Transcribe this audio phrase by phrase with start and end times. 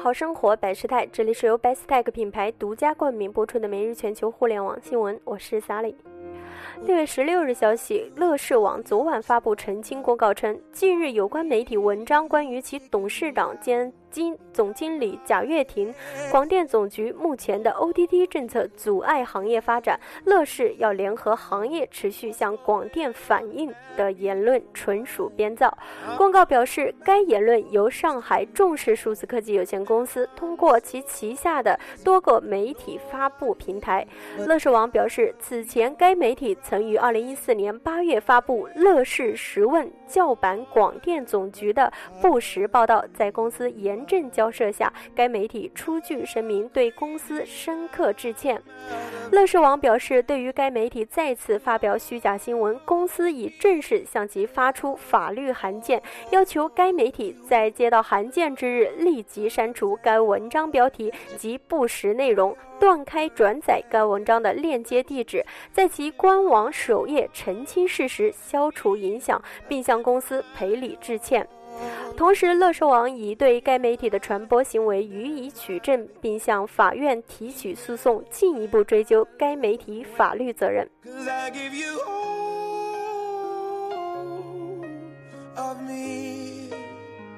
[0.00, 5.96] 好生活百事泰，这里是由 Bestech 品牌独家冠名播出的每日全球互联网新闻，我是萨里。
[6.84, 15.94] 六月十六日消息，乐视网昨晚发布澄清公告称，近日有关媒体文章关于其董事长兼经总经理贾跃亭，
[16.30, 25.76] 广电总局目前的 otd 政策阻碍行业发展，乐视要联合行业持续向广电反映的言论纯属编造。
[26.16, 34.06] 公告表示，该言论由上海重视数字科技有限公司通过其旗下的多个媒体发布平台。
[34.46, 43.97] 乐视网表示，此前该媒体曾于2014年8月发布《乐视十问》叫板广电总局的不实报道，在公司严。
[43.98, 48.62] 严正交涉下，该媒体出具声明，对公司深刻致歉。
[49.32, 71.46] 乐视网表示，对于该媒体再次发表虚假新闻，公司已正式向其发出法律函件，要求该媒体在接到函件之日立即删除该文章标题及不实内容，断开转载该文章的链接地址，在其官网首页澄清事实，消除影响，并向公司赔礼致歉。
[72.16, 80.88] 同时，乐视网已对该媒体的传播行为予以取证，并向法院提起诉讼，进一步追究该媒体法律责任。